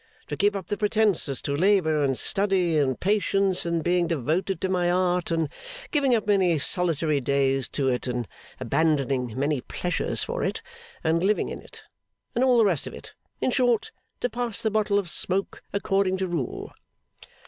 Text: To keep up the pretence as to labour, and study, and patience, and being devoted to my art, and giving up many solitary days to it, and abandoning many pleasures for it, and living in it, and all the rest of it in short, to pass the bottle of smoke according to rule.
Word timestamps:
To 0.29 0.35
keep 0.35 0.55
up 0.55 0.65
the 0.65 0.77
pretence 0.77 1.29
as 1.29 1.43
to 1.43 1.55
labour, 1.55 2.03
and 2.03 2.17
study, 2.17 2.75
and 2.75 2.99
patience, 2.99 3.67
and 3.67 3.83
being 3.83 4.07
devoted 4.07 4.59
to 4.61 4.67
my 4.67 4.89
art, 4.89 5.29
and 5.29 5.47
giving 5.91 6.15
up 6.15 6.25
many 6.25 6.57
solitary 6.57 7.21
days 7.21 7.69
to 7.69 7.87
it, 7.89 8.07
and 8.07 8.27
abandoning 8.59 9.37
many 9.37 9.61
pleasures 9.61 10.23
for 10.23 10.43
it, 10.43 10.63
and 11.03 11.23
living 11.23 11.49
in 11.49 11.61
it, 11.61 11.83
and 12.33 12.43
all 12.43 12.57
the 12.57 12.65
rest 12.65 12.87
of 12.87 12.95
it 12.95 13.13
in 13.41 13.51
short, 13.51 13.91
to 14.21 14.27
pass 14.31 14.63
the 14.63 14.71
bottle 14.71 14.97
of 14.97 15.07
smoke 15.07 15.61
according 15.71 16.17
to 16.17 16.27
rule. 16.27 16.73